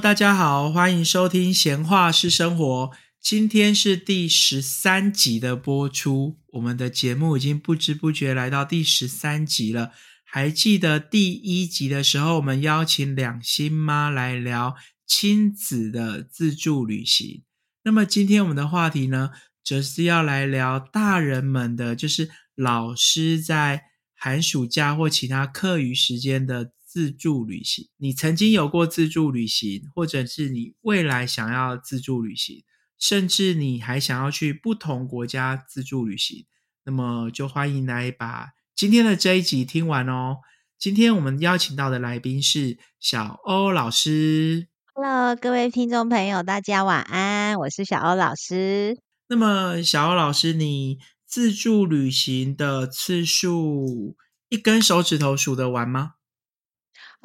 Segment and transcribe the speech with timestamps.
[0.00, 2.90] 大家好，欢迎收听闲话是生活。
[3.20, 9.92] 今天是第十三集的播出，我们的节目已经不知不觉来到第十三集了。
[10.24, 14.74] 还记得第一集的时候，我们邀请两星妈来聊
[15.06, 17.44] 亲子的自助旅行。
[17.84, 19.30] 那么今天我们的话题呢，
[19.62, 23.84] 则是要来聊大人们的，就是老师在
[24.16, 26.72] 寒暑假或其他课余时间的。
[26.94, 32.62] 自助旅行，你曾经有过自助旅行，或者是你未来想要自助旅行，
[32.96, 36.46] 甚至你还想要去不同国家自助旅行，
[36.84, 40.36] 那么就欢迎来把今天的这一集听完哦。
[40.78, 44.68] 今天我们邀请到的来宾是小欧老师。
[44.94, 48.96] Hello，各位听众朋友，大家晚安，我是小欧老师。
[49.28, 54.16] 那么小欧老师，你自助旅行的次数
[54.48, 56.12] 一根手指头数得完吗？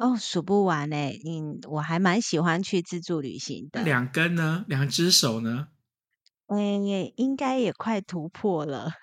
[0.00, 0.96] 哦，数不完呢。
[0.96, 3.84] 嗯，我还蛮喜欢去自助旅行的。
[3.84, 4.64] 两根呢？
[4.66, 5.68] 两只手呢？
[6.46, 8.94] 哎，应该也快突破了。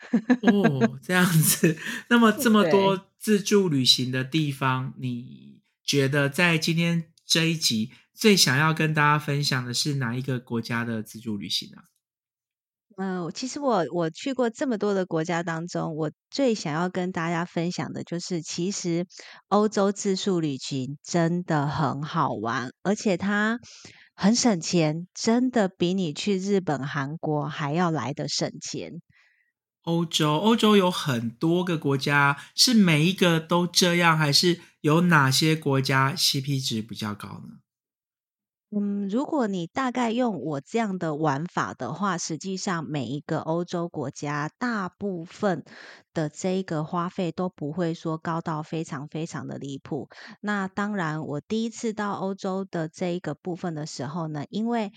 [0.42, 1.78] 哦，这样子。
[2.10, 11.84] 那么 这么多自助旅行的地方，你觉得在今天这一集最想要跟大家分享的是哪一个国家的自助旅行呢？
[13.00, 19.06] 嗯，其实我我去过这么多的国家当中，我最想要跟大家分享的就是，其实
[19.50, 23.60] 欧洲自助旅行真的很好玩，而且它
[24.16, 28.94] 很省钱，真的比你去日本、韩国还要来的省钱。
[29.84, 37.67] 欧洲，欧洲有很多个国家，是每一个都这样，还是有哪些国家 CP 值比较高呢？
[38.70, 45.64] 嗯，如果你大概用我这样的玩法的话，实际上每一个欧洲国家大部分
[46.14, 50.10] 的这个花费都不会说高到非常非常的离谱。
[50.42, 54.92] 那当然，我第一次到欧洲的这一个部分的时候呢，因为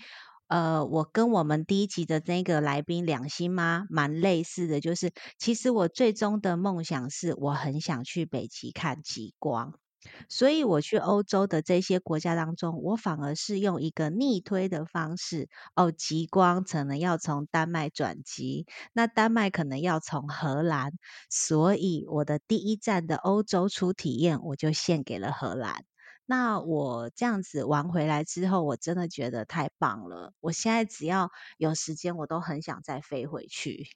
[0.47, 9.80] 呃，我跟我们第一集的那个来宾两星妈蛮类似的，就是其实我最终的梦想是我很想去北极看极光。
[10.29, 20.93] 所以我去欧洲的这些国家当中，我反而是用一个逆推的方式哦，极光可能要从丹麦转机，那丹麦可能要从荷兰，
[21.29, 25.85] 所以我的第一站的欧洲初体验我就献给了荷兰。
[26.25, 30.33] 那我这样子玩回来之后，我真的觉得太棒了。
[30.39, 33.89] 我现在只要有时间，我都很想再飞回去。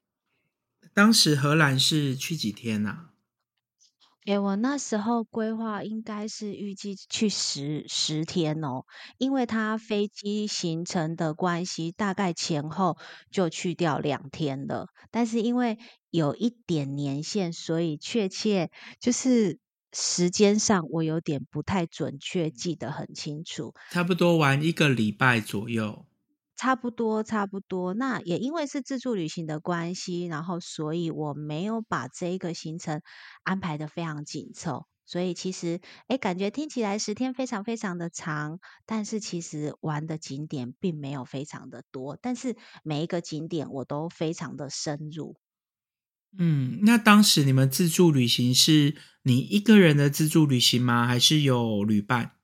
[0.93, 3.09] 当时荷兰是去几天呢？
[4.25, 8.83] 诶，我那时候规划应该是预计去十十天哦，
[9.19, 12.97] 因为它飞机行程的关系，大概前后
[13.29, 14.87] 就去掉两天了。
[15.11, 15.77] 但是因为
[16.09, 19.59] 有一点年限，所以确切就是
[19.93, 23.75] 时间上我有点不太准确，记得很清楚。
[23.91, 26.07] 差不多玩一个礼拜左右。
[26.55, 27.93] 差不多，差不多。
[27.93, 33.01] 那也因为是自助旅行的关系，然后所以我没有把这一个行程
[33.43, 34.87] 安排的非常紧凑。
[35.07, 42.17] 所以其实，哎，感觉听起来十天非常非常的长，但是其实玩的景点并没有非常的多。
[42.19, 45.35] 但是每一个景点我都非常的深入。
[46.37, 51.05] 嗯，那当时你们自助旅行是你一个人的自助旅行吗？
[51.05, 52.34] 还是有旅伴？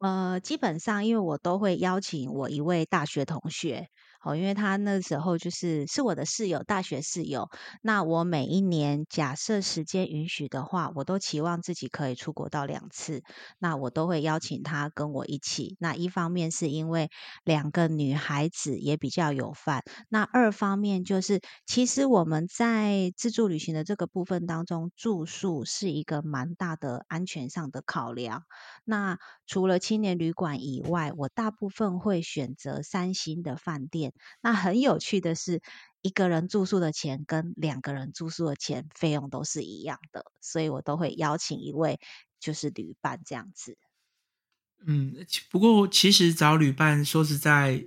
[0.00, 3.90] 呃，基本上因为我都会邀请我一位大学同学。
[4.22, 7.48] 哦，因为他那时候就是是我的室友，大学室友。
[7.80, 13.22] 那我每一年假设时间允许的话，我都期望自己可以出国到两次。
[13.58, 15.76] 那我都会邀请他跟我一起。
[15.80, 17.08] 那一方面是因为
[17.44, 19.82] 两个女孩子也比较有范。
[20.10, 28.42] 那二方面就是，其实我们在自助旅行的这个部分当中，住宿是一个蛮大的安全上的考量。
[28.84, 34.09] 那除了青年旅馆以外，我大部分会选择三星的饭店。
[34.40, 35.60] 那很有趣的是，
[36.02, 41.98] 一个人住宿的钱跟两个人住宿的钱费用都是一样的，所以我都会邀请一位
[42.38, 43.76] 就是旅伴这样子。
[44.86, 45.14] 嗯，
[45.50, 47.84] 不过其实找旅伴说实在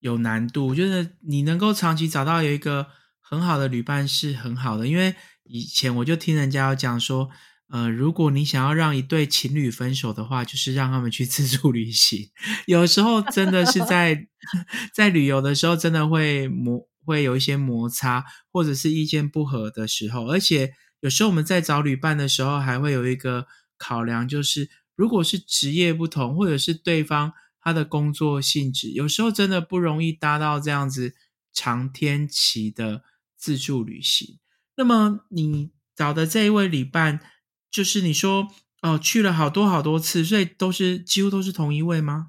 [0.00, 2.88] 有难度，就是你能够长期找到有一个
[3.20, 5.14] 很好的旅伴是很好的，因为
[5.44, 7.30] 以前我就听人家有讲说。
[7.68, 12.30] 呃，如果你想要让一对情侣分手的话，就是让他们去自助旅行。
[12.66, 14.28] 有时候真的是在
[14.94, 20.28] 在旅游的时候，真的会摩会有一些摩擦，或者是意见不合的时候。
[20.28, 23.46] 而且有时候我们在找旅伴的时候，还会有一个
[23.76, 31.16] 考量，就是如果是职业不同，或者是对方他的工作性质，有时候真的不容易搭到这样子
[31.52, 33.02] 长天期的
[33.36, 34.38] 自助旅行。
[34.76, 37.18] 那么你找的这一位旅伴。
[37.70, 38.48] 就是你说
[38.82, 42.28] 哦，去了好多好多次，所以都是几乎都是同一位吗？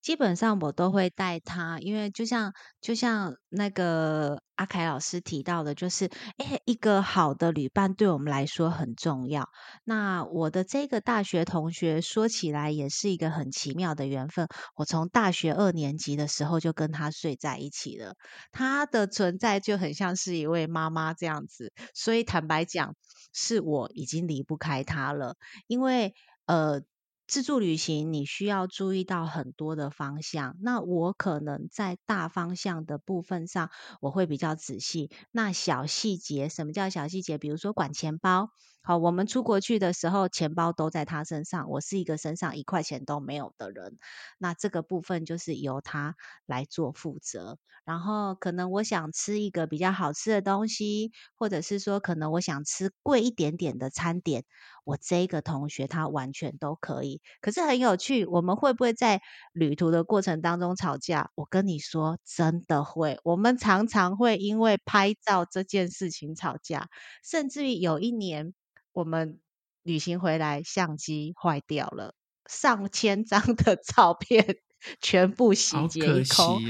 [0.00, 6.06] 基本上我都会带他，因为就像就像那个阿凯老师提到的，就是
[6.38, 9.48] 诶，一个好的旅伴对我们来说很重要。
[9.84, 14.48] 那我的这个大学同学说起来也是一个很奇妙的缘分。
[14.76, 18.14] 我从大学二年级的时候就跟他睡在一起了，
[18.52, 21.72] 他的存在就很像是一位妈妈这样子。
[21.94, 22.94] 所以坦白讲，
[23.32, 25.36] 是我已经离不开他了，
[25.66, 26.14] 因为
[26.46, 26.82] 呃。
[27.28, 30.56] 自助旅行，你需要注意到很多的方向。
[30.62, 33.70] 那我可能在大方向的部分上，
[34.00, 35.10] 我会比较仔细。
[35.30, 37.36] 那小细节，什么叫小细节？
[37.36, 38.48] 比如说管钱包。
[38.88, 41.68] 好，我们出国去的时候，钱包都在他身上。
[41.68, 43.98] 我是一个身上一块钱都没有的人，
[44.38, 47.58] 那这个部分就是由他来做负责。
[47.84, 54.44] 然后，可能我想吃一个比较好吃的东西，或者是说，可能我想吃贵一点点的餐点，
[54.84, 57.20] 我这个同学他完全都可以。
[57.42, 59.20] 可是很有趣，我们会不会在
[59.52, 61.30] 旅途的过程当中吵架？
[61.34, 63.20] 我跟你说，真的会。
[63.22, 66.88] 我们常常会因为拍照这件事情吵架，
[67.22, 68.54] 甚至于有一年。
[68.98, 69.38] 我们
[69.84, 72.16] 旅行回来，相机坏掉了，
[72.46, 74.56] 上千张的 照片
[75.00, 76.60] 全部洗劫一空。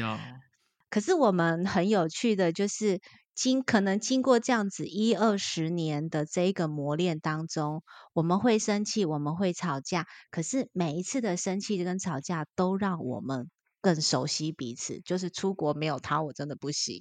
[0.90, 3.00] 可是我们很有趣的，就是
[3.34, 7.82] 经可能经过这样子一二十年的这一个磨练当中，
[8.12, 10.06] 我们会生气，我们会吵架。
[10.30, 13.48] 可是每一次的生气跟吵架，都让我们
[13.80, 15.00] 更熟悉彼此。
[15.00, 17.00] 就是出国没有他，我真的不行。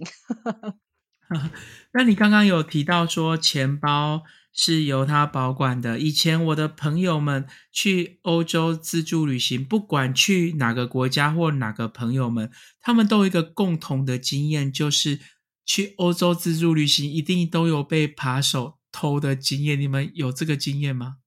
[1.93, 5.99] 那你刚刚有提到说钱包是由他保管的。
[5.99, 15.19] 以前我的朋友们去欧洲自助旅行，不管去哪个国家或哪个朋友们，他们都有一个共同的经验，就是
[15.65, 19.79] 去欧洲自助旅行一定都有被扒手偷的经验。
[19.79, 21.17] 你们有这个经验吗？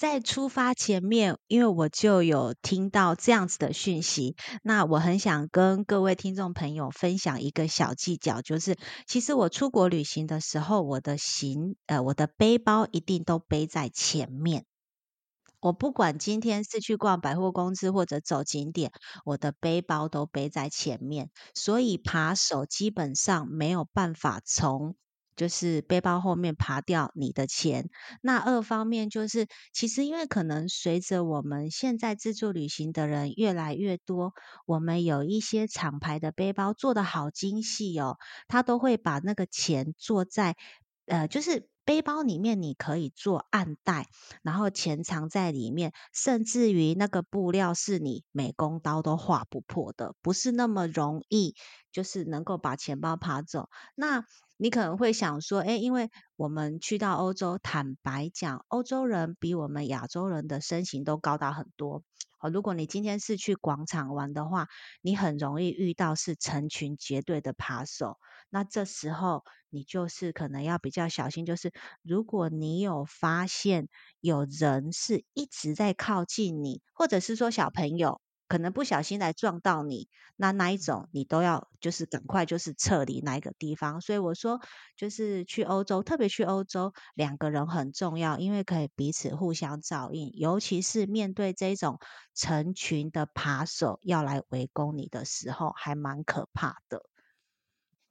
[0.00, 14.64] 在出发前面，因为我就有听到这样子的讯息，那我很想跟各位听众朋友分享一个小技巧，就是其实我出国旅行的时候，我的行呃我的背包一定都背在前面。
[15.60, 18.92] 我不管今天是去逛百货公司或者走景点，
[19.26, 24.96] 我的背包都背在前面，所以扒手基本上没有办法从。
[25.40, 27.88] 就是背包后面爬掉你的钱。
[28.20, 34.34] 那二方面就是，其实因为可能随着我们现在自助旅行的人越来越多，
[34.66, 40.56] 我们有一些厂牌的背包做的好精细哦，他都会把那个钱做在
[41.06, 44.08] 呃，就是背包里面你可以做暗袋，
[44.42, 51.54] 然后钱藏在里面，甚至于那个布料是你美工刀都划不破的，不是那么容易，
[51.92, 53.70] 就是能够把钱包爬走。
[53.94, 54.26] 那
[54.62, 62.02] 你可能会想说，哎，因为我们去到欧洲，坦白讲，欧洲人比我们亚洲人的身形都高大很多。
[62.40, 64.68] 哦，如果你今天是去广场玩的话，
[65.00, 68.18] 你很容易遇到是成群结队的扒手。
[68.50, 71.72] 那这时候你就是可能要比较小心，就是
[72.02, 73.88] 如果你有发现
[74.20, 78.20] 有人是一直在靠近你，或者是说小朋友。
[78.50, 84.00] 可能不小心来撞到你，那那一种你都要就是赶快就是撤离那一个地方。
[84.00, 84.60] 所以我说，
[84.96, 92.00] 就是去欧洲，特别去欧洲，两个人很重要，因为可以彼此互相照应，尤其是面对这种
[92.34, 97.09] 成群的扒手要来围攻你的时候，还蛮可怕的。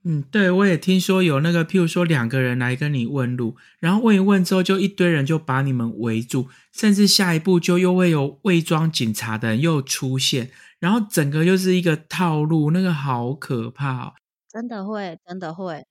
[0.06, 14.14] 嗯，对，我也听说有那个，譬如说两个人来跟你问路，然后问一问之后，就一堆人就把你们围住，甚至下一步就又会有伪装警察的人又出现，然后整个就是一个套路，那个好可怕哦，
[14.50, 15.84] 真的会，真的会。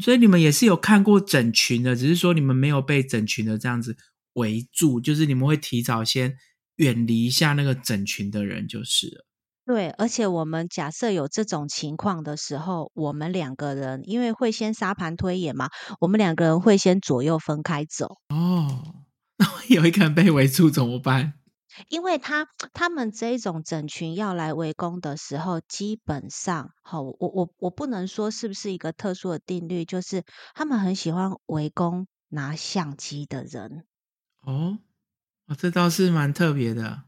[0.00, 3.94] 所以你们也是有看过整群的，只是说你们没有被整群的这样子
[4.34, 6.36] 围住，就是你们会提早先
[6.76, 9.26] 远离一下那个整群的人，就是了。
[9.66, 15.68] 对，而且我们假设有这种情况的时候，我们两个人因为会先沙盘推演嘛，
[16.00, 18.16] 我们两个人会先左右分开走。
[18.30, 19.04] 哦，
[19.38, 21.34] 那有一个人被围住怎么办？
[21.88, 30.24] 因为他他们这一种整群要来围攻的时候，基本上，好，我我我不能说是不是一个特殊的定律，就是
[30.54, 33.84] 他们很喜欢围攻拿相机的人。
[34.42, 34.78] 哦，
[35.46, 37.04] 哦，这倒是蛮特别的。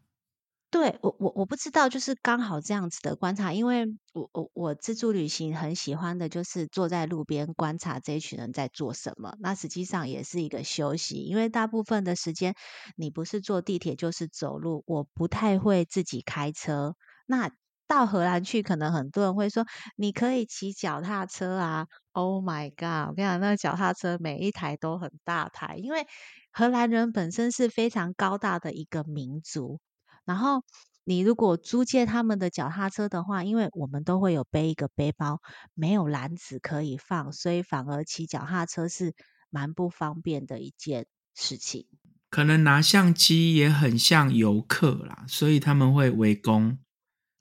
[0.73, 9.37] 对我我我不知道，就是刚好这样子的观察，因为我我我自助旅行很喜欢的就是坐在路边观察这一群人在做什么。
[9.38, 12.55] 那实际上也是一个休息，因为大部分的时间
[12.97, 16.95] 你不是坐地铁就是走路，我不太会自己开车。
[17.26, 17.50] 那
[17.87, 21.87] 到荷兰去，可能很多人会说你可以骑脚踏车啊。
[22.12, 23.11] Oh my god！
[23.11, 26.07] 我跟你讲，那个脚踏车每一台都很大台，因为
[26.50, 29.79] 荷兰人本身是非常高大的一个民族。
[30.25, 30.62] 然后
[31.05, 35.41] 你如果租借他们的脚踏车的话，因为我们都会有背一个背包，
[35.75, 39.14] 没有篮子可以放，所以反而骑脚踏车是
[39.50, 41.87] 蛮不方便的一件事情。
[42.31, 46.79] 可能拿相机也很像游客啦，所以他们会围攻。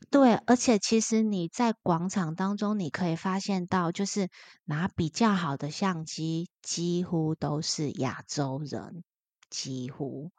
[0.10, 4.28] 对，而且其实你在广场当中，你可以发现到，就是
[4.66, 9.06] 拿比较好的相机，几乎都是亚洲人，
[9.50, 10.32] 几乎。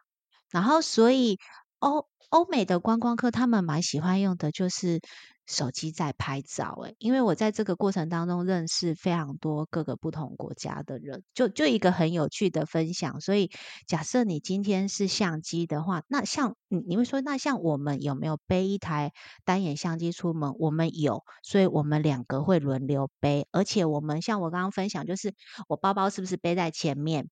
[0.50, 1.38] 然后，所以
[1.82, 5.00] 欧欧美的观光客他们蛮喜欢用的，就是
[5.46, 6.78] 手机在拍照。
[6.84, 13.20] 诶，因为我在这个过程当中认识非常多各个不同国家的人，就就一个很有趣的分享。
[13.20, 13.50] 所以，
[13.88, 19.12] 假设你今天是相机的话，那像你你会说，那像我们有没有背一台
[19.44, 20.54] 单眼相机出门？
[20.60, 23.48] 我们有，所以我们两个会轮流背。
[23.50, 25.34] 而且，我们像我刚刚分享，就是
[25.68, 27.28] 我包包是不是背在前面？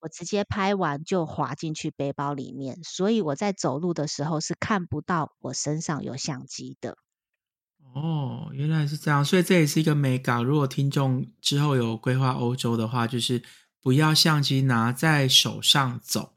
[0.00, 6.96] 我直接拍完就滑进去背包里面，所以我在走路的时候是看不到我身上有相机的。
[7.94, 10.42] 哦，原来是这样，所以这也是一个美感。
[10.44, 13.42] 如果听众之后有规划欧洲的话，就是
[13.82, 16.34] 不要相机拿在手上走。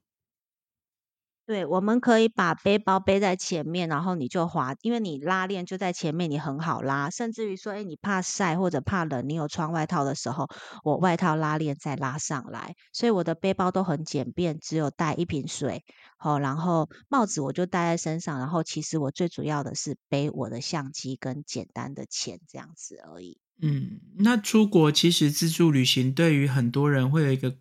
[1.47, 7.11] 对，我们可以把背包背在前面，然后你就滑，因为你拉链就在前面，你很好拉。
[7.11, 10.47] 甚至于说，哎，你怕晒或者怕冷，你有穿外套的时候，
[10.83, 12.75] 我外套拉链再拉上来。
[12.91, 15.85] 所以我的背包都很简便，只有带一瓶水，
[16.17, 23.37] 好，然后帽子我就戴在身上，然后其实我最主要的是背我的相机跟简单的钱这样子而已。
[23.61, 27.55] 嗯，那出国其实自助旅行对于很多人会有一个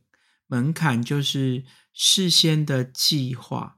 [0.46, 1.64] 门槛，就是
[1.94, 3.76] 事先的计划。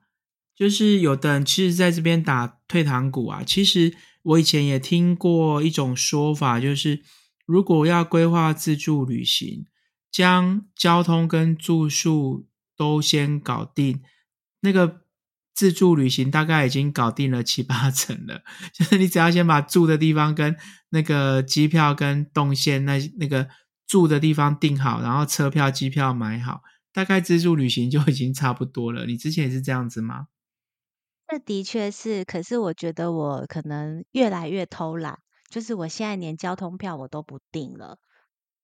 [0.56, 3.42] 就是有的人其实在这边打退堂鼓啊。
[3.46, 7.02] 其实我以前也听过一种说法，就是
[7.44, 9.66] 如果要规划自助旅行，
[10.10, 14.00] 将交通跟住宿都先搞定，
[14.60, 15.02] 那个
[15.54, 18.42] 自助旅行大概已经搞定了七八成了。
[18.72, 20.56] 就是你只要先把住的地方跟
[20.88, 23.48] 那个机票跟动线那那个
[23.86, 26.62] 住的地方订好，然后车票机票买好，
[26.96, 29.04] 大概自助旅行就已经差不多了。
[29.04, 30.28] 你之前也是这样子吗？
[31.28, 35.18] 这的确是，可是我觉得我可能越来越偷懒，
[35.50, 37.98] 就是我现在连交通票我都不订了，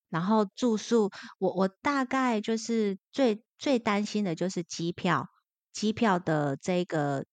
[0.08, 5.26] 然后住宿，我我大概就是最最担心的就是机票，
[5.74, 7.26] 机票的这个。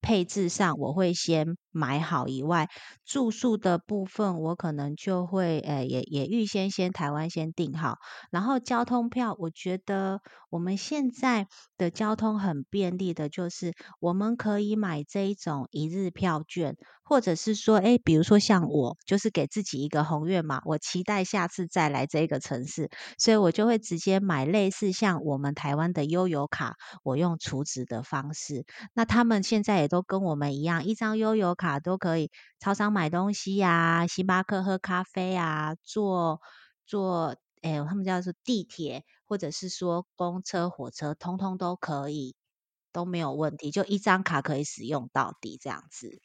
[0.00, 2.68] 配置上我会先买好以外，
[3.04, 7.98] 住宿的部分我可能就会呃也也预先先台湾先订好，
[8.30, 10.20] 然后交通票我觉得
[10.50, 11.46] 我们现在
[11.76, 16.76] 的交通很便利的，就是我们可以买这一种一日票券。
[17.10, 28.66] 或者是说，哎，比如说像我，就是给自己一个宏愿嘛，我期待下次再来这个城市，所以我就会直接买类似像我们台湾的悠游卡，我用储值的方式。
[28.92, 36.40] 那他们现在也都跟我们一样，一张悠游卡卡都可以超商买东西呀，星巴克喝咖啡啊，坐
[36.86, 42.34] 坐，哎，他们叫做地铁，或者是说公车、火车，通通都可以，
[42.90, 46.22] 都没有问题，就一张卡可以使用到底这样子。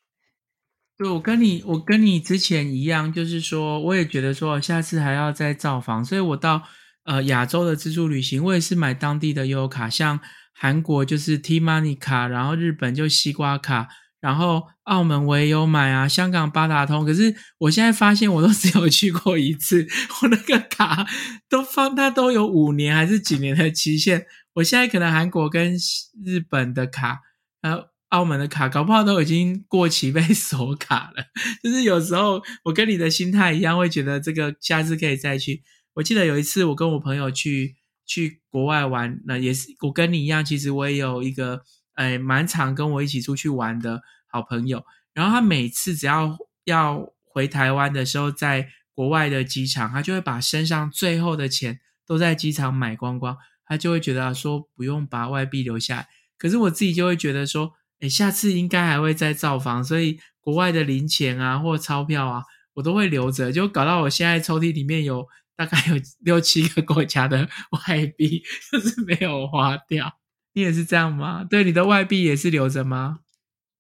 [0.95, 6.63] 对，我跟你，我跟你之前一样，就是说，我也觉得说，下次还要再造访，所以我到
[7.03, 10.19] 呃亚洲的自助旅行，我也是买当地的优卡，像
[10.53, 13.89] 韩国就是 T Money 卡，然后日本就西瓜卡，
[14.23, 19.85] 然后澳门我也有买啊，香港八达通，可是我现在发现我都只有去过一次，
[20.21, 21.05] 我那个卡
[21.49, 25.75] 都放它都有五年还是几年的期限，我现在可能韩国跟
[26.23, 27.19] 日本的卡，
[27.61, 27.91] 呃。
[28.13, 31.25] 澳门的卡搞不好都已经过期被锁卡了，
[31.63, 35.63] 就是有时候我跟你的心态一样，会觉得这个下次可以再去。
[35.95, 37.75] 我记得有一次我跟我朋友去
[38.05, 41.63] 去国外玩，那也是我跟你一样，其实我也有一个
[41.95, 44.85] 诶蛮常跟我一起出去玩的好朋友。
[45.13, 56.07] 然后他每次只要要回台湾的时候，在国外的机场，他就会把身上最后的钱都在机场买光光，他就会觉得说不用把外币留下来。
[56.37, 57.73] 可是我自己就会觉得说。
[57.99, 67.47] 哎，下次应该还会再造访，所以国外的零钱啊或钞票啊，我都会留着，就搞到我现在抽屉里面有大概有 六七个国家的
[67.87, 70.11] 外币，就是没有花掉。
[70.53, 71.43] 你也是这样吗？
[71.43, 73.19] 对，你的外币也是留着吗？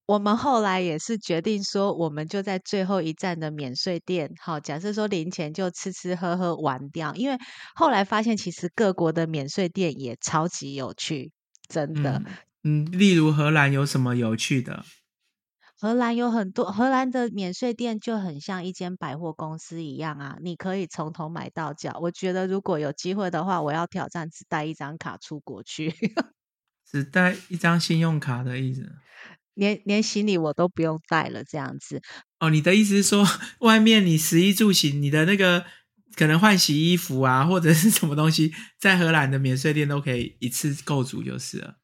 [0.05, 7.37] 我们后来也是决定说，我们就在最后一站的免税店，好，假设说零钱就吃吃喝喝玩掉，因为
[7.73, 11.31] 后来发现其实各国的免税店也超级有趣，
[11.69, 12.21] 真的。
[12.63, 14.83] 嗯，例如荷兰有什么有趣的？
[15.79, 21.97] 荷兰有很多，荷兰的免税店就很像一间百货公司一样啊，你可以从头买到脚。
[22.01, 25.93] 我觉得如果有机会的话，我要挑战只带一张卡出国去，
[26.93, 28.87] 只带一张信用卡的意思。
[29.55, 32.01] 连连行李我都不用带了，这样子。
[32.39, 33.27] 哦，你的意思是说，
[33.59, 35.65] 外面你食衣住行，你的那个
[36.15, 41.77] 可能换洗衣服啊，或者是什么东西，在荷兰的免税店都可以一次购足就是了。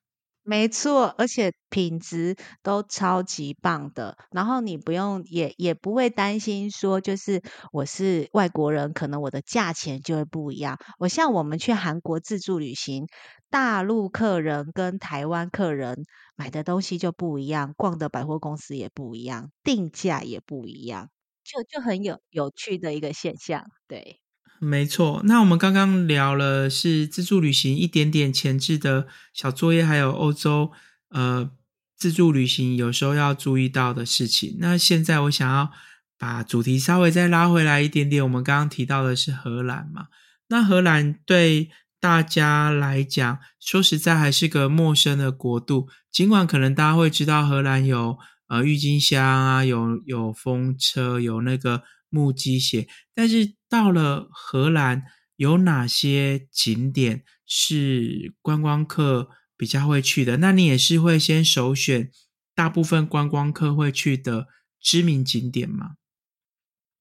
[0.50, 4.18] 没错，而且品质都超级棒的。
[4.32, 7.40] 然后你不用也也不会担心说，就是
[7.72, 10.80] 我是外国人，可能我的价钱就会不一样。
[10.98, 13.06] 我像我们去韩国自助旅行，
[13.52, 16.04] 大陆客人跟台湾客人
[16.36, 21.12] 买的东西就不一样，逛的百货公司也不一样，定价也不一样，
[21.44, 24.20] 就就很有有趣的一个现象，对。
[24.62, 30.72] 没错，那我们刚刚聊了是自助旅行一点点前置的小作业，还有欧洲
[31.10, 31.50] 呃
[31.96, 34.58] 自助旅行有时候要注意到的事情。
[34.60, 35.72] 那现在我想要
[36.18, 40.08] 把主题稍微再拉回来一点点，我们刚刚提到的是荷兰嘛？
[40.50, 41.70] 那荷兰对
[42.02, 45.88] 大家来讲，说实在还是个陌生的国度。
[46.12, 48.18] 尽管可能大家会知道荷兰有
[48.50, 51.84] 呃郁金香啊，有有风车，有那个。
[52.10, 55.04] 木屐鞋，但是到了荷兰，
[55.36, 60.38] 有哪些景点是观光客比较会去的？
[60.38, 62.12] 那你也是会先首选
[62.56, 64.48] 大部分观光客会去的
[64.82, 65.92] 知名景点吗？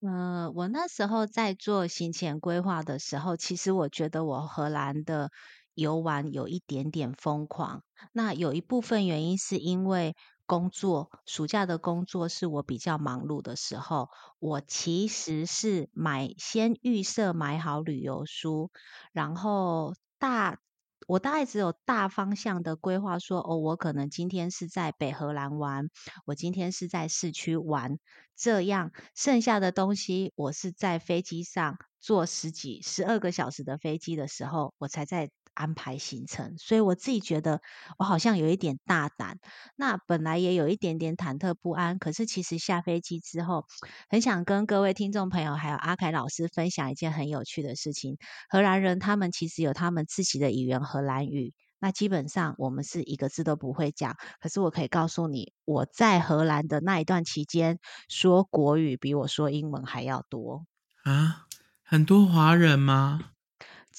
[0.00, 5.30] 嗯，我那时候在做行前规划的时候，其实我觉得我荷兰的
[5.74, 7.82] 游玩有一点点疯狂。
[8.12, 10.14] 那有一部分原因是因为。
[10.48, 18.70] 工作暑假的工作是我比较忙碌的时候，我其实是买先预设买好旅游书，
[19.12, 20.58] 然后大
[21.06, 25.90] 我大概只有大方向的规划说，哦，我可能今天是在北荷兰玩，
[26.24, 27.98] 我今天是在市区玩，
[28.34, 35.28] 这样剩下的东西我是在飞机上坐十几十二个小时的飞机的时候，我才在。
[35.58, 37.60] 安排行程，所以我自己觉得
[37.98, 39.40] 我好像有一点大胆。
[39.74, 43.66] 那本来也有一点点忐忑不安，可是其实下飞机之后，
[44.08, 48.18] 很想跟各位听众朋友还有阿凯老师分享一件很有趣的事情。
[48.48, 54.16] 荷兰人他们其实有他们自己的语言荷兰语，那基本上我们是一个字都不会讲。
[54.40, 60.64] 可是我可以告诉你，我在荷兰的那一段期间，说国语比我说英文还要多
[61.02, 61.46] 啊！
[61.82, 63.32] 很多华人吗？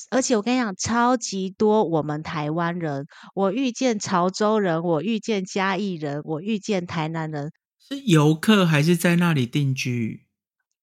[0.10, 10.26] 而且我跟你讲，超级多我们台湾人，我遇见潮州人，我遇见嘉义人，我遇见台南人，是游客还是在那里定居？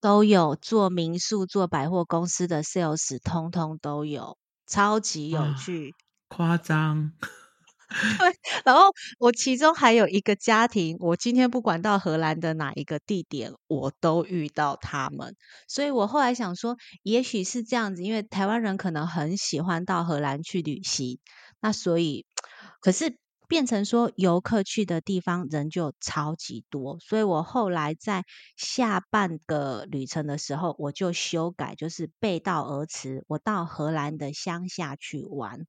[0.00, 5.94] 都有做民宿、做百货公司的 sales，通通都有，超级有趣，
[6.28, 7.12] 夸张。
[8.18, 15.36] 对，然后我其中还有一个家庭，我今天不管到荷兰的哪一个地点，我都遇到他们。
[15.68, 21.18] 所以我后来想说，也许是这样子，因为台湾人可能很喜欢到荷兰去旅行，
[21.60, 22.26] 那所以，
[22.80, 23.18] 可是
[23.48, 28.24] 变成说游客去的地方人就超级多，所以我后来在
[28.56, 35.66] 下半个旅程的时候，我就修改，就是背道而驰，我到荷兰的乡下去玩。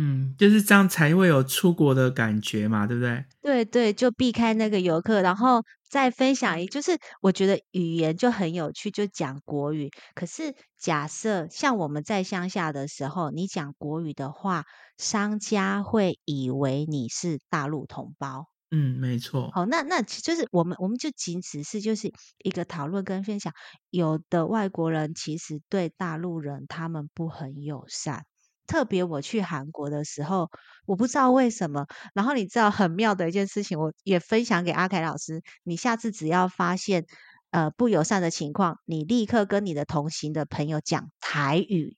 [0.00, 3.24] 嗯，就是这样才会有出国的感觉嘛，对不对？
[3.42, 9.90] 对对，就避开那个游客，然后再分享一，就是我觉得语言就很有趣，就讲国语。
[10.14, 14.66] 可是假设像我们在乡下的时候，你讲国语的话，
[14.98, 18.46] 商家会以为你是大陆同胞。
[18.70, 19.50] 嗯，没错。
[19.52, 22.12] 好，那那就是我们，我们就仅只是就是
[22.44, 23.52] 一个讨论跟分享。
[23.90, 28.26] 有的外国人其实对大陆人他们不很友善。
[28.68, 30.50] 特别我去韩国的时候，
[30.86, 31.86] 我不知道为什么。
[32.14, 35.42] 然后你知道很妙的一件事情，我也分享给阿凯老师。
[35.64, 37.06] 你下次只要发现
[37.50, 41.96] 呃不友善的情况，你立刻跟你的同行的朋友讲台语，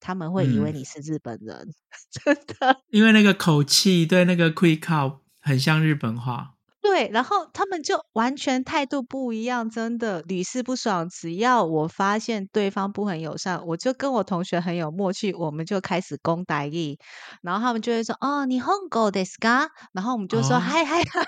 [0.00, 1.74] 他们会以为你是日本人，
[2.10, 2.80] 真的。
[2.88, 6.54] 因为那个口气对那个 quick call 很像日本话。
[6.82, 11.08] 对，然后他们就完全态度不一样，真的屡试不爽。
[11.08, 16.98] 只要我发现对方不很友善，我就跟我同学很有默契，我们就开始攻台意，
[17.40, 21.22] 然后他们就会说：“哦，你 Hong Kong 的 ska。”然后我们就说：“嗨嗨嗨！”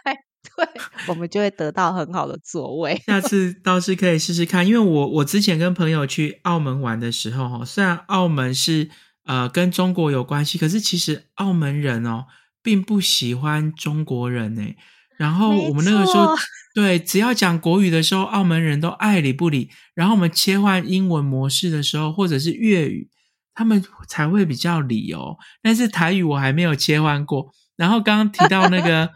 [0.56, 0.68] 对，
[1.06, 3.00] 我们就会得到很好的座位。
[3.06, 8.90] 下次倒是可以试试看，因为我我之前跟朋友去澳门玩的时候，哈，虽然澳门是
[9.24, 12.26] 呃跟中国有关系，可是其实澳门人哦
[12.60, 14.74] 并不喜欢中国人呢。
[15.16, 16.35] 然后我们那个时候，
[16.74, 19.70] 对，只要讲国语的时候，澳门人都爱理不理。
[19.94, 23.09] 然后我们切换英文模式的时候，或者是粤语，
[23.55, 25.37] 他们才会比较理哦。
[25.62, 27.53] 但是台语我还没有切换过。
[27.77, 29.11] 然后刚刚提到那个，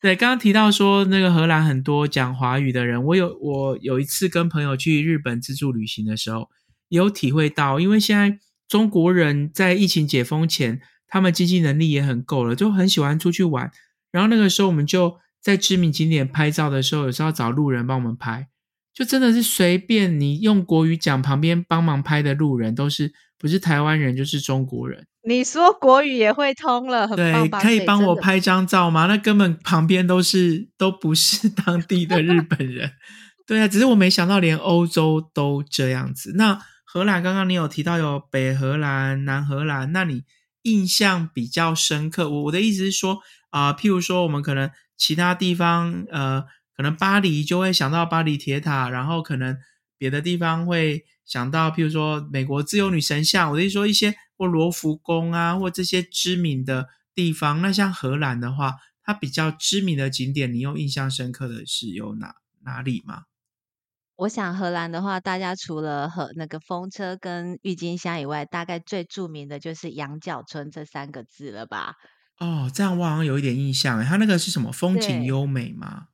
[0.00, 6.48] 对，刚刚提到说那个荷兰很多讲华语的人，我有我有一次跟朋友去日本自助旅行的时候，
[6.88, 13.72] 有体会到，因为现在中国人在疫情解封前，他们经济能力也很够了，就很喜欢出去玩。
[14.12, 15.20] 然后那个时候我们就。
[15.42, 18.48] 在知名景点拍照的时候，有时候要找路人帮我们拍，
[18.94, 25.06] 就真的是随便你用国语讲，旁边帮忙拍的路人都是不是台湾人就是中国人。
[25.24, 27.48] 你说国语也会通了，很对？
[27.60, 29.06] 可以帮我拍张照吗？
[29.06, 32.92] 那根本旁边都是都不是 当地的日本人。
[33.46, 36.32] 对啊，只是我没想到连欧洲都这样子。
[36.36, 40.22] 那荷兰刚刚你有提到有北荷兰、南荷兰，那你
[40.62, 42.28] 印象比较深刻？
[42.28, 43.18] 我我的意思是说
[43.50, 44.70] 啊、譬如说我们可能
[45.02, 46.44] 其他地方，呃，
[46.76, 49.58] 可能巴黎就会想到巴黎铁塔，然后可能
[49.98, 56.86] 别的地方会想到，譬如说美国自由女神像，我的意思说一些或罗浮宫啊，或这些知名的
[57.16, 57.60] 地方。
[57.60, 63.24] 那像荷兰的话，它比较知名的景点，你有印象深刻的是有哪哪里吗？
[64.14, 71.96] 我想荷兰的话，大家除了和那个风车跟郁金香以外，大概最著名的就是羊角村这三个字了吧？
[72.42, 76.08] 哦，这样我好像有一点印象诶，它那个是什么风景对优美吗？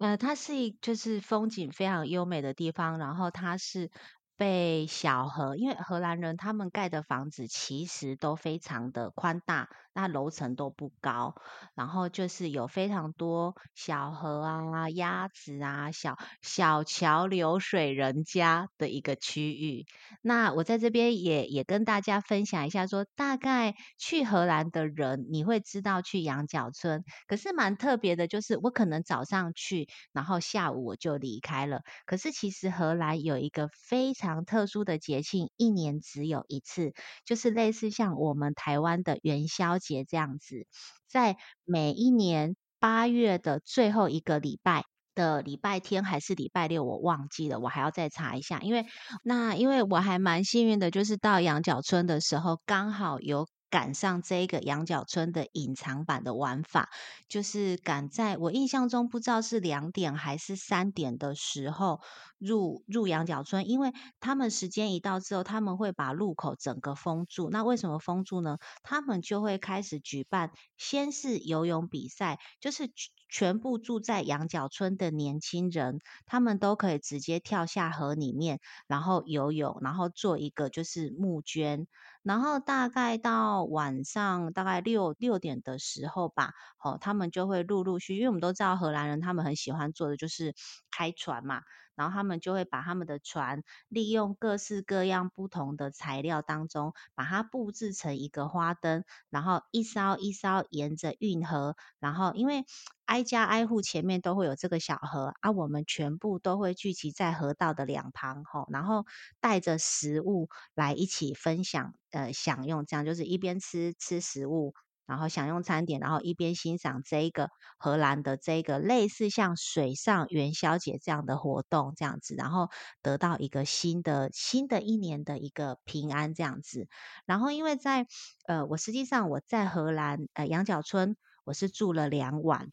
[0.00, 3.90] 呃，它是一就是风景非常优美的地方，然后它是
[4.36, 11.34] 被小河，因为荷兰人他们盖的房子其实都非常的宽大，那楼层都不高，
[11.74, 19.84] 然后就是有非常多小河啊、鸭子啊、小小桥流水人家的一个区域。
[20.22, 31.82] 那我在这边也也跟大家分享一下说大概去荷兰的人，你会知道去羊角村，可是蛮特别的，就是我可能早上去，然后下午我就离开了。
[32.06, 36.92] 可是其实荷兰有一个非常特殊的节庆，一年只有一次，
[37.24, 40.66] 就是类似像我们台湾的元宵节这样子，
[41.08, 44.84] 在每一年八月的最后一个礼拜。
[45.14, 48.60] 的礼拜天还是礼拜六，我忘记了，我还要再查一下。
[48.60, 48.86] 因为
[49.22, 56.90] 那因为我还蛮幸运的，就是到羊角村的时候，刚好有赶上这个羊角村的隐藏版的玩法，
[57.26, 62.02] 就是赶在我印象中不知道是两点还是三点的时候
[62.38, 67.48] 入入羊角村，因为他们时间一到之后，他们会把路口整个封住。
[67.48, 68.58] 那为什么封住呢？
[68.82, 72.94] 他们就会开始举办，先是游泳比赛，就是全
[73.30, 81.86] 全部住在羊角村的年轻人，他们都可以直接跳下河里面，然后游泳，然后做一个就是募捐。
[82.22, 90.54] 然后大概到晚上大概六六点的时候吧，哦，他们就会陆陆续，因为我们都知道荷兰人他们很喜欢做的就是
[90.90, 91.62] 开船嘛，
[91.94, 102.64] 然后他们就会把他们的船利用各式各样不同的材料当中，把它布置成一个花灯，然后一艘一艘沿着运河，然后因为
[103.04, 109.04] 挨家挨户前面都会有这个小河啊，我们全部都会聚集在河道的两旁，吼，然后
[109.40, 114.74] 带着食物来一起分享，呃，享用，这样就是一边吃吃食物，
[115.06, 122.68] 然后享用餐点，然后一边欣赏这一个荷兰的这一个类似像水上元宵节这样的活动，这样子，然后
[123.02, 126.88] 得到一个新的新的一年的一个平安这样子。
[127.26, 128.06] 然后因为在
[128.46, 132.70] 呃，我实际上我在荷兰呃羊角村，我是住了两晚，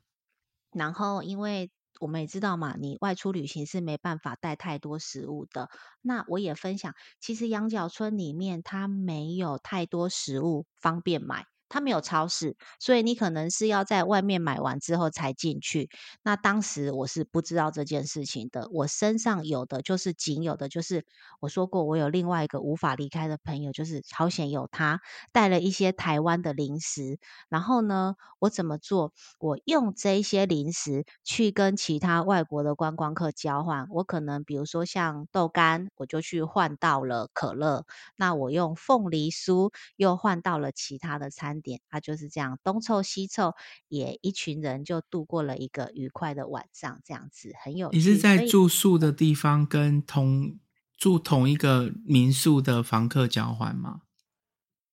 [0.71, 5.69] 然后因为我们也知道嘛，你外出旅行是没办法带太多食物的。
[6.01, 15.89] 那我也分享，其实羊角村里面它没有太多食物方便买，它没有超市，所以你可能是要在外面买完之后才进去。
[16.23, 21.05] 那当时我是不知道这件事情的，我身上有的就是仅有的，就是
[21.39, 24.99] 我说过我有另外一个无法离开的朋友，就是好险有他
[25.31, 27.19] 带了一些台湾的零食。
[27.49, 29.13] 然后呢，我怎么做？
[29.39, 33.87] 我用这些零食去跟其他外国的观光客交换。
[33.91, 37.85] 我可能比如说像豆干，我就去换到了可乐。
[38.15, 43.55] 那我用凤梨酥又换到了其他的餐点，他就是这样东凑西凑，
[43.87, 47.97] 也一群人就度过了一个愉快的晚上，这样子很有趣。
[47.97, 50.57] 你是在住宿的地方跟同
[50.97, 54.01] 住同一个民宿的房客交换吗？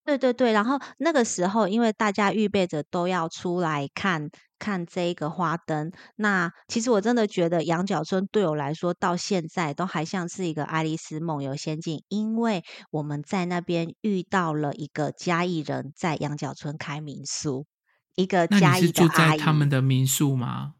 [0.06, 17.66] 对对对，然后那个时候，因为大家预备着都要出来看看这一个花灯，那其实我真的觉得羊角村对我来说到现在都还像是一个爱丽丝梦游仙境，因为我们在那边遇到了一个嘉义人在羊角村开民宿，
[18.14, 19.08] 一个那嘉义的你是住。
[19.08, 20.75] 在他们的民宿吗？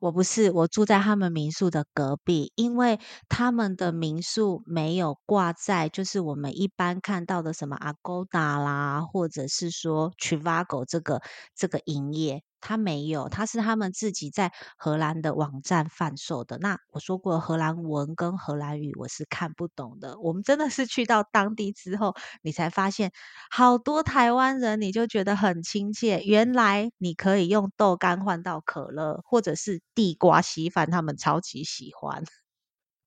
[0.00, 11.20] 我不是，我住在他们民宿的隔壁，因为他们的民宿没有挂在就是我们一般看到的什么阿勾达啦，或者是说 Trivago 这个
[11.54, 16.56] 这个营业，他没有，他是他们自己在荷兰的网站贩售的。
[16.58, 20.18] 那我说过，荷兰文跟荷兰语我是看不懂的。
[20.20, 23.12] 我们真的是去到当地之后，你才发现
[23.50, 26.22] 好多台湾人，你就觉得很亲切。
[26.24, 32.24] 原来你可以用豆干换到可乐，或者是地瓜稀饭，他们超级喜欢。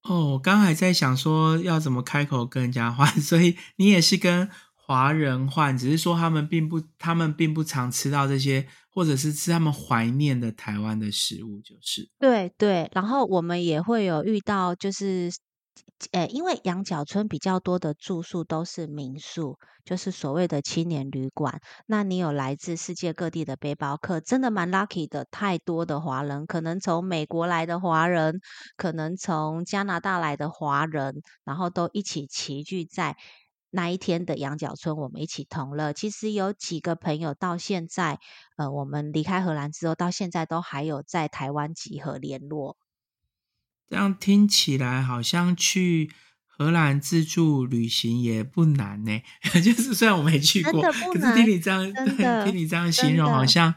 [0.04, 4.50] 哦，我刚还在想说要怎么开口跟人家换， 所以你也是跟。
[4.88, 12.90] 华人换，只是说他们并不，他们并不常吃到这些，或者是吃他们怀念的台湾的食物，就是对对。
[12.94, 15.30] 然后我们也会有遇到，就是
[16.12, 21.60] 呃，因为羊角村比较多的住宿都是民宿，就是所谓的青年旅馆。
[21.86, 28.40] 那你有来自世界各地的背包客，真的蛮 lucky 的，太多的华人，可能从美国来的华人，
[28.78, 33.18] 可能从加拿大来的华人，然后都一起齐聚在。
[33.76, 35.92] 那一天的羊角村，我们一起同乐。
[35.92, 38.20] 其实有几个朋友到现在，
[38.56, 42.78] 呃，我们离开荷兰之后，到现在都还有在台湾集合联络。
[43.90, 46.10] 这样听起来好像去
[46.48, 49.22] 荷兰自助旅行也不难呢。
[49.62, 53.76] 就是虽然我没去过，可是 听你这样，对，听你这样形容，好像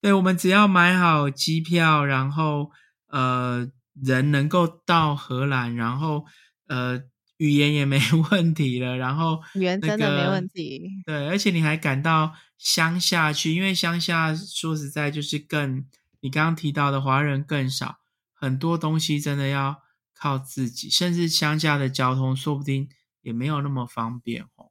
[0.00, 2.70] 对我们只要买好机票，然后
[3.08, 3.68] 呃，
[4.00, 6.24] 人能够到荷兰，然后
[6.68, 7.09] 呃。
[7.40, 7.98] 语言也没
[8.30, 10.88] 问题了， 然后语言真的没问题。
[11.06, 15.86] 对，而且你还赶到乡下去，因为乡下说实在就是更
[16.20, 17.96] 你刚刚提到的华人更少，
[18.34, 19.82] 很多东西真的要
[20.14, 22.88] 靠自己，甚至乡下的交通说不定
[23.22, 24.69] 也没有那么方便哦。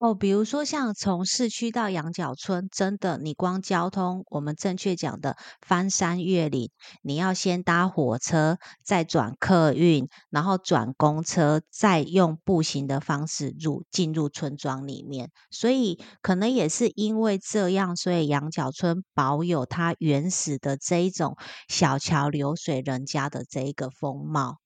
[0.00, 6.70] 哦，比如说像从市区到羊角村，真的，你光交通，我们正确讲的翻山越岭，
[7.02, 15.30] 你要先搭火车，再转客运，然后转公车，再用步行的方式入进入村庄里面。
[15.50, 21.36] 所以可能也是因为这样，所以羊角村保有它原始的这一种
[21.68, 24.60] 小桥流水人家的这一个风貌。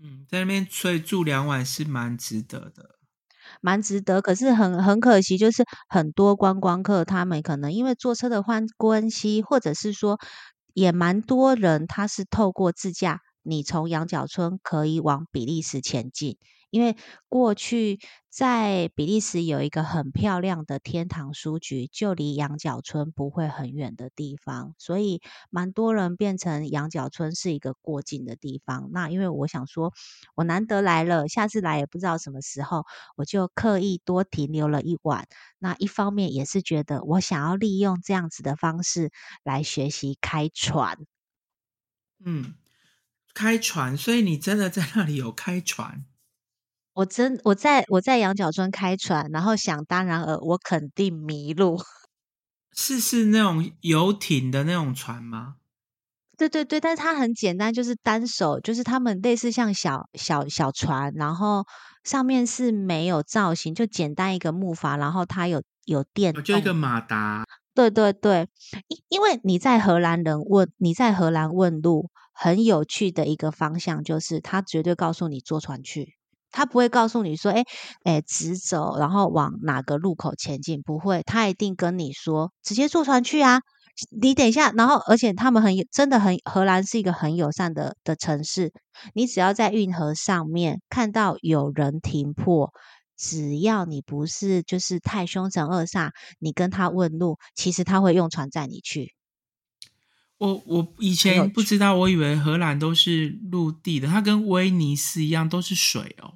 [0.00, 3.00] 嗯，在那边所以住两晚是蛮值得的。
[3.60, 10.18] 蛮值得，可是很很可惜，就是很多观光客他们可能因为坐车的关关系，或者是说
[10.72, 16.36] 也蛮多人他是透过自驾，你从羊角村可以往比利时前进。
[16.74, 16.96] 因为
[17.28, 28.90] 过去在比利时有一个很漂亮的天堂书局，就离羊角村不会很远的地方，所以蛮多人变成羊角村是一个过境的地方。
[28.92, 29.92] 那因为我想说，
[30.34, 32.84] 我难得来了，下次来也不知道什么时候，
[33.14, 35.28] 我就刻意多停留了一晚。
[35.60, 39.12] 那一方面也是觉得我想要利用这样子的方式
[39.44, 40.98] 来学习开船。
[42.24, 42.54] 嗯，
[43.32, 46.04] 开船，所以你真的在那里有开船？
[46.94, 51.78] 我真我在我在羊角村开船，然后想当然尔，我肯定迷路。
[52.72, 55.56] 是是那种游艇的那种船吗？
[56.36, 61.64] 对对对，但是它很简单，就是单手，就是他们类似像小小小船，然后
[62.02, 67.44] 上面是没有造型，就简单一个木筏，然后它有有电，就一个马达。
[67.74, 68.48] 对对对，
[68.88, 76.16] 因因为你在荷兰人问你在荷兰问路，很有趣的一个方向就是他绝对告诉你坐船去。
[76.54, 77.64] 他不会告诉你说，哎，
[78.04, 80.80] 哎，直走，然后往哪个路口前进？
[80.82, 83.60] 不会，他一定跟你说，直接坐船去啊。
[84.20, 88.72] 你等一下，然后，而且他们很真的很，荷兰是一个很友善的的城市。
[89.14, 92.72] 你只要在运河上面看到有人停泊，
[93.16, 99.14] 只要你不是就是太凶神恶煞，你跟他问路，其实他会用船载你去。
[100.38, 106.34] 我我以前不知道，我以为荷兰都是陆地的，它跟威尼斯一样都是水哦。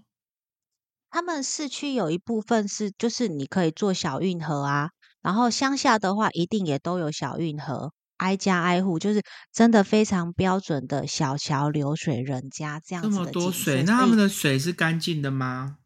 [1.18, 9.20] 他们市区有一部分是，就是你可以坐小运河啊，然后乡下的话一定也都有小运河，挨家挨户就是
[9.52, 13.10] 真的非常标准的小桥流水人家这样子。
[13.10, 15.78] 这么多水，那他们的水是干净的吗？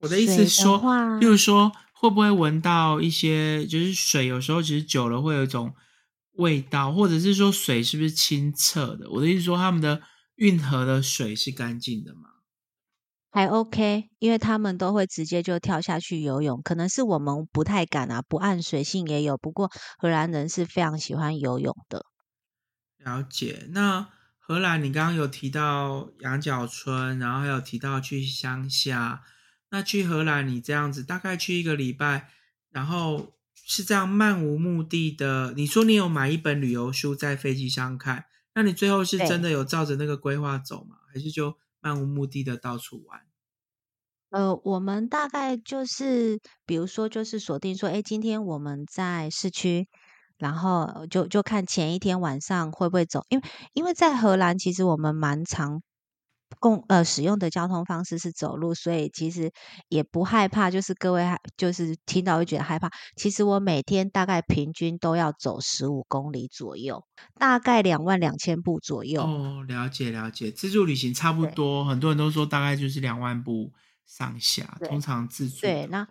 [0.00, 0.80] 我的意思是说，
[1.20, 5.74] 就是说会不会闻到一些，就是水有时候其实久了会有一种
[6.36, 9.10] 味道，或者是说水是不是清澈的？
[9.10, 10.00] 我的意思说，他们的
[10.36, 12.30] 运河的水是干净的吗？
[13.36, 18.22] 还 OK，因为他们都会直接就跳下去游泳，可能是我们不太敢啊。
[18.26, 22.06] 不按水性也有，不过荷兰人是非常喜欢游泳的。
[22.96, 23.66] 了解。
[23.72, 29.22] 那荷兰，你刚刚有提到羊角村，然后还有提到去乡下。
[29.68, 32.30] 那去荷兰，你这样子大概去一个礼拜，
[32.70, 35.52] 然后是这样漫无目的的。
[35.52, 40.96] 你说你有买一本旅游书在飞机上看，那你最后是真的有照着那个规划走吗？
[41.12, 43.20] 还是就漫无目的的到处玩？
[44.30, 49.86] 呃，我们大概就是，比如说，就是锁定说，哎，今天我们在市区，
[50.36, 55.80] 然后就就看前一天晚上会不会走，因为因为在荷兰，其实我们蛮常
[56.60, 59.52] 共呃使用的交通方式是走路，所以其实
[59.88, 60.70] 也不害怕。
[60.70, 61.24] 就是各位
[61.56, 67.04] 就是听到会觉得害怕，其实我每天大概平均都要走十五公里左右，
[67.38, 69.22] 大概两万两千步左右。
[69.22, 73.72] 哦，了解了解，自助旅行差不多，很多人都说大概就是两万步
[74.06, 75.60] 上下，通常自助。
[75.60, 76.06] 对，那。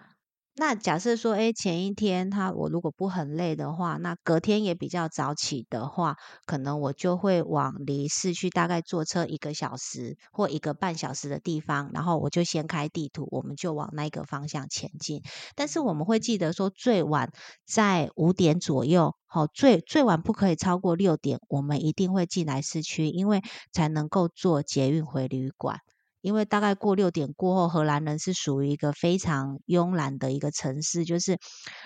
[0.57, 6.15] 那假设说，哎，前一天他我如果不很累的话，那隔天也比较早起的话，
[6.45, 15.21] 可能我就会往离市区大概坐车一个小时或一个半小时的地方，然后我就先开地图，我们就往那个方向前进。
[15.55, 17.33] 但是我们会记得说，最晚
[17.65, 23.41] 在五点左右，好，最最晚不可以超过六点，我们一定会进来市区，因为
[23.73, 25.81] 才能够坐捷运回旅馆。
[26.25, 31.37] 因为大概过六点过后，荷兰人是属于一个非常慵懒的一个城市，就是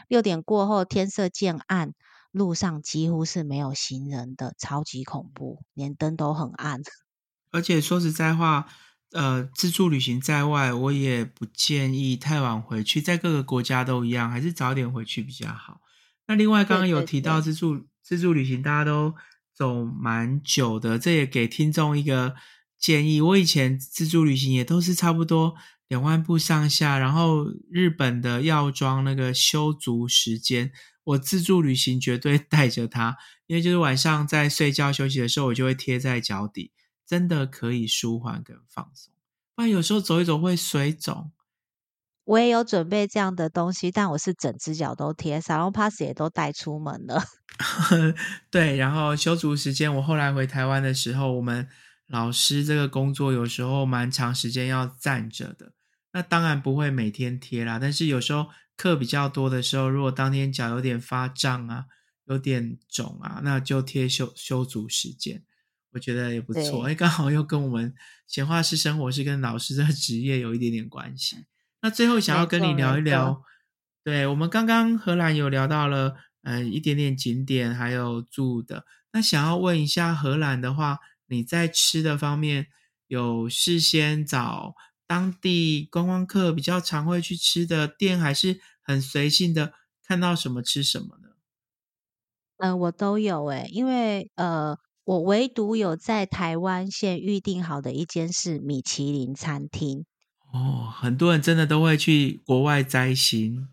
[0.08, 1.92] 六点过后天色渐暗，
[2.32, 6.80] 路上几乎是没有行人的，超级恐怖，连灯都很暗。
[7.52, 8.68] 而且说实在话，
[9.12, 15.82] 呃，自助旅行在外，我也不建议太晚回去，在各个国家都一样，还是早点回去比较好。
[16.28, 19.14] 那另外刚刚有提到自助自助旅行，大家都
[19.54, 22.36] 走蛮久的，这也给听众一个。
[22.80, 25.54] 建议我以前自助旅行也都是差不多
[25.90, 30.72] 两万步上下，然后日本的药妆那个修足时间，
[31.04, 36.72] 我自助旅行绝对 带着它，因为就是晚上在睡觉休息的时候，我就会贴在脚底，
[37.06, 39.12] 真的可以舒缓跟放松。
[39.56, 41.34] 不然有时候走一走会水肿。
[42.24, 47.24] 我也有准备这样的东西，但我是整只脚都贴，沙龙 pass 也都带出门了。
[48.50, 51.68] 对，然后修足时间，我后来回台湾的时候，我们。
[52.10, 55.74] 老师这个工作有时候蛮长时间要站着的，
[56.12, 57.78] 那当然不会每天贴啦。
[57.78, 61.86] 但是有时候课比较多的时候，如果当天脚有点发胀啊，
[62.26, 65.44] 有点肿啊，那就贴修修足时间，
[65.92, 66.86] 我觉得也不错。
[66.86, 67.94] 哎，刚好又跟我们
[68.26, 71.46] 闲话是生活是跟老师这个 职业有一点点关系。
[71.84, 73.44] 那最后想要跟你聊一聊，
[74.04, 78.86] 对我们刚刚荷兰有聊到了，嗯，一点点景点还有住的。
[79.12, 80.98] 那想要问一下荷兰的话。
[81.30, 82.68] 你在吃的方面
[83.08, 84.76] 有事先找
[85.08, 91.30] 当地观光客比较常会去吃的店，还是很随性的看到什么吃什么呢？
[92.58, 100.06] 嗯，我都有诶，因为呃，我唯独有在台湾先预定好的一间是米其林餐厅。
[100.52, 103.70] 哦，很多人真的都会去国外摘星。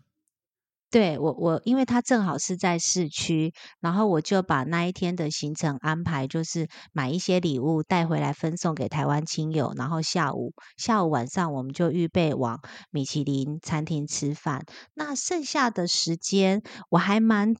[0.89, 14.63] 对我，我因为他正好是在市区，然后我就把那一天的行程安排，就是买一些礼物带回来分送给台湾亲友，然后下午下午晚上我们就预备往米其林餐厅吃饭。
[14.93, 17.53] 那剩下的时间，我还蛮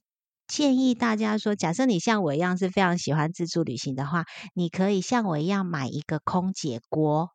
[0.46, 7.28] 建议大家说，假设你像我一样是非常喜欢自助旅行的话，你可以像我一样买一个空姐锅，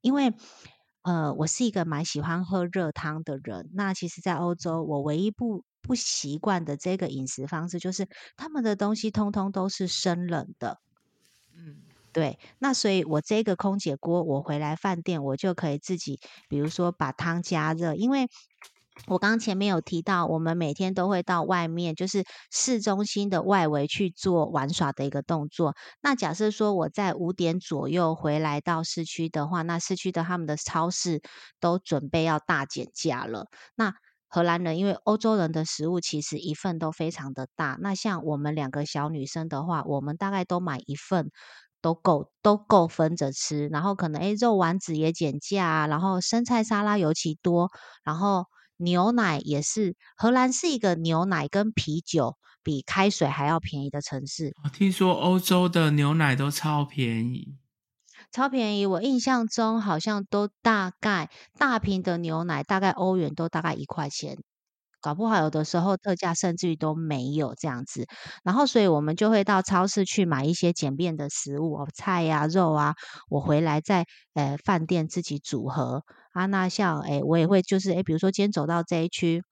[0.00, 0.32] 因为。
[1.04, 3.68] 呃，我是一个蛮喜欢喝热汤的人。
[3.74, 10.78] 那其实，在欧洲，我唯一不不习惯的这个饮食方式，就是他们的东西通通都是生冷的。
[11.54, 11.76] 嗯，
[12.12, 12.38] 对。
[12.58, 18.28] 那所以，我这个空姐锅，我回来饭店，我就可以自己，比如说把汤加热，因为。
[19.06, 25.74] 我刚前面有提到，我们每天都会到外面，就是市中心的外围去做玩耍的一个动作。
[26.00, 31.20] 那假设说我在五点左右回来到市区的话，那市区的他们的超市
[31.60, 33.46] 都准备要大减价了。
[33.74, 33.92] 那
[34.28, 41.30] 荷兰人因为欧洲人的食物其实一份都非常的大，那像我们两个小女生的话，我们大概都买一份
[41.82, 43.66] 都够都够分着吃。
[43.68, 47.70] 然后可能诶肉丸子也减价，然后生菜沙拉尤其多，
[48.04, 48.46] 然后。
[48.84, 54.52] 牛奶也是，荷兰是一个牛奶跟啤酒比开水还要便宜的城市。
[54.62, 57.56] 我听说欧洲的牛奶都超便宜，
[58.30, 58.86] 超便宜。
[58.86, 64.38] 我印象中好像都大概大瓶的牛奶大概欧元都大概一块钱。
[65.00, 68.06] 搞不好有的时候特价甚至于都没有这样子，
[68.42, 72.94] 然后所以我们就会到超市去买一些简便的食物，菜呀、肉啊，
[73.28, 76.04] 我回来在呃饭店自己组合
[76.34, 76.46] 啊。
[76.46, 79.42] 那像诶我也会就是诶比如说今天走到这一区，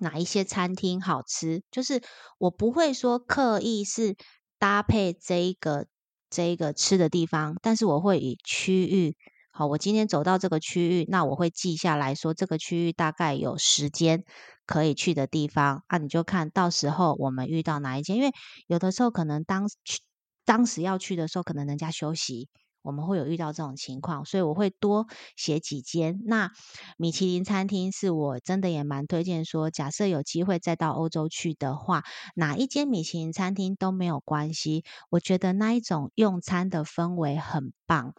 [0.00, 2.02] 哪一些餐厅好吃，就是
[2.38, 4.16] 我不会说刻意是
[4.58, 5.86] 搭配这一个
[6.30, 9.16] 这一个吃的地方，但是我会以区域。
[9.50, 14.22] 好，我今天走到这个区域，那我会记下来说这个区域大概有时间
[14.66, 18.30] 可以去的地方啊，你就看到时候我们遇到哪一间，因为
[18.68, 20.00] 有的时候可能当去
[20.44, 22.48] 当时要去的时候，可能人家休息，
[22.88, 26.22] 我们会有遇到这种情况，所以我会多写几间。
[26.24, 26.50] 那
[26.96, 32.02] 米其林餐厅是我真的也蛮推荐说，假设有机会再到欧洲去的话，
[32.34, 34.84] 哪一间米其林餐厅都没有关系。
[35.10, 38.14] 我觉得那一种用餐的氛围很棒。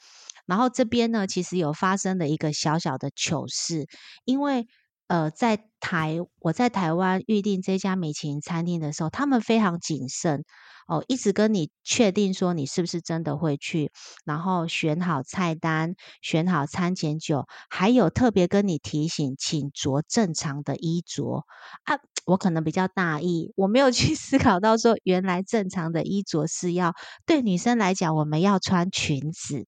[0.45, 3.87] 然后这边呢，其实有发生的一个小小的糗事，
[4.23, 4.67] 因为
[5.09, 10.43] 呃，在台我在台湾预定这家米其林餐厅的时候，他们非常谨慎
[10.87, 13.91] 哦，一直跟你确定说你是不是真的会去，
[14.23, 21.43] 然后选好菜单，选好餐前酒，还有特别跟你提醒，请着正常的衣着
[21.85, 21.97] 啊。
[22.25, 26.93] 我可能比较大意，我没有去 思考到说，原来正常的衣着是要
[27.25, 29.65] 对女生来讲，我们要穿裙子。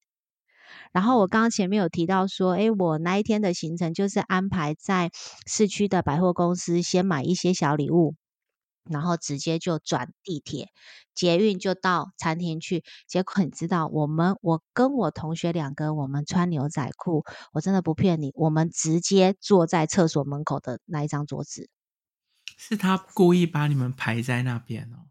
[0.92, 5.12] 然后我刚刚前面有提到说，诶，我那一天的行程就是安排在
[5.48, 8.16] 市区的百货公司先买一些小礼物，
[8.90, 10.70] 然后直接就转地铁、
[11.14, 12.84] 捷运就到餐厅去。
[13.08, 17.24] 结果你知道，我们我跟我同学两个，我们穿牛仔裤，
[17.54, 21.70] 我真的不骗你，我们直接坐在厕所门口的那一张桌子。
[22.58, 25.11] 是他故意把你们排在那边哦。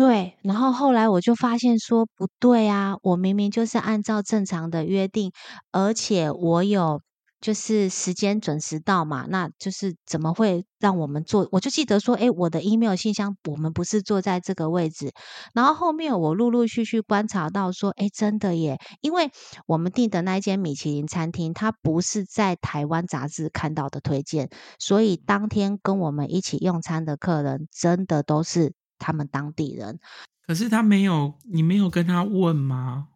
[0.00, 5.30] 对，然后后来我就发现说不对啊，我明明就是按照正常的约定，
[5.72, 7.02] 而且我有
[7.38, 11.46] 就是时间准时到嘛，那就是怎么会让我们坐？
[11.52, 15.12] 我就记得说，诶，我的 email 信箱我们不是坐在这个位置。
[15.52, 19.30] 然后后面我陆陆续续观察到说，诶，真的耶，因为
[19.66, 24.48] 我们订的那一间米其林餐厅，它不是在台湾杂志看到的推荐，
[24.78, 28.72] 所以当天跟我们一起用餐的客人，真的都是。
[29.00, 29.98] 他们当地人，
[30.46, 33.08] 可是他没有，你没有跟他问吗？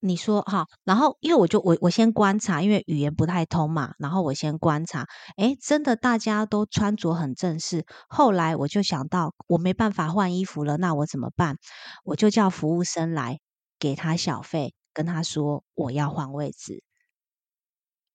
[0.00, 5.06] 你说哈，然后因为我就我我先观察，因为语言不太通嘛，然后我先观察，
[5.38, 7.86] 诶，真的大家都穿着很正式。
[8.06, 11.56] 后来我就想到，我没办法换衣服了，那我怎么办？
[12.04, 13.40] 我就叫服务生来
[13.78, 16.84] 给他小费，跟他说我要换位置，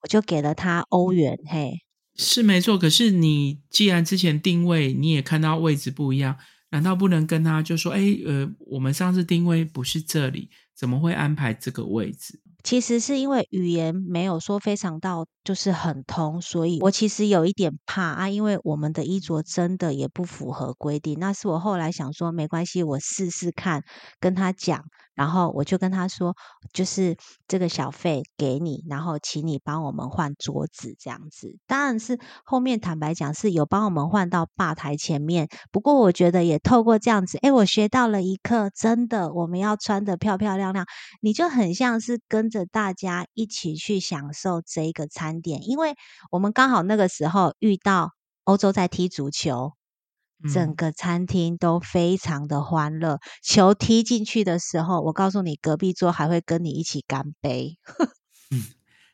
[0.02, 1.82] 我就给了他欧元，嘿。
[2.24, 6.38] 是没错，可是你既然之前定位你也看到位置不一样，
[6.70, 10.50] 难道不能跟他就说，哎，呃，我们上次定位不是这里，
[10.82, 12.40] 怎么会安排这个位置？
[12.64, 21.20] 其实是因为语言没有说非常到，就是很通，所以我其实有一点怕啊，因为我们的衣着真的也不符合规定。
[21.20, 23.84] 那是我后来想说，没关系，我试试看，
[24.20, 24.86] 跟他讲。
[25.14, 26.36] 然后我就跟他说，
[26.74, 27.16] 就是
[27.46, 31.58] 这个小费给你，然后请你帮我们换桌子这样子。
[31.68, 35.50] 当然是后面坦白讲是有帮我们换到吧台前面。
[35.70, 40.86] 不过我觉得也透过这样子，哎，我学到了一课，真的我们要穿的漂漂亮亮。
[41.22, 45.96] 你就很像是跟着大家一起去享受这一个餐点，因为
[46.32, 48.12] 我们刚好那个时候遇到
[48.44, 49.74] 欧洲在踢足球。
[50.52, 57.78] 整个餐厅都非常的欢乐，球踢进去的时候，我告诉你，隔壁桌还会跟你一起干杯。
[58.50, 58.64] 嗯，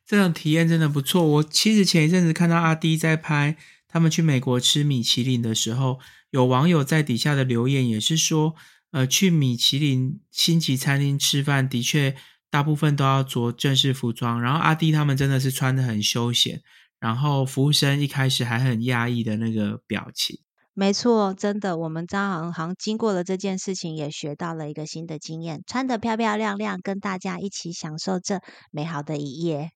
[0.06, 1.22] 这种体验真的不错。
[1.28, 3.58] 我其实前一阵子看到阿迪在拍
[3.90, 6.00] 他们去美国吃米其林的时候，
[6.30, 8.56] 有网友在底下的留言也是说，
[8.92, 12.16] 呃，去米其林星级餐厅吃饭，的确
[12.50, 14.42] 大部分都要着正式服装。
[14.42, 16.62] 然后阿弟他们真的是穿的很休闲，
[17.00, 20.40] 然后服务生一开始还很压抑的那个表情。
[20.74, 29.72] 没错，真的，我们张行行经过了这件事情，也学到了一个新的经验，穿得漂漂亮亮，跟大家一起享受这美好的一夜。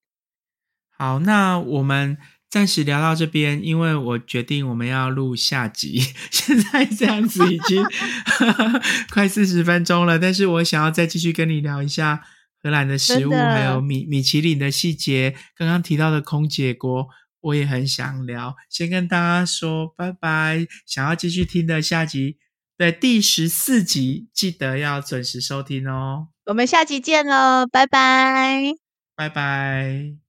[0.96, 2.20] 好，那我们
[2.52, 6.00] 暂时聊到这边，因为我决定我们要录下集。
[6.30, 7.84] 现在这样子已经
[9.10, 12.22] 快四十分钟了，但是我想要再继续跟你聊一下
[12.62, 15.36] 荷兰的食物，还有米米其林的细节。
[15.56, 17.08] 刚刚提到的空姐锅。
[17.44, 20.68] 我也很想聊，先跟大家说拜拜。
[20.86, 22.38] 想要继续听的下集，
[22.78, 26.28] 对第十四集，记得要准时收听哦。
[26.46, 28.74] 我们下集见喽，拜拜，
[29.16, 30.21] 拜拜。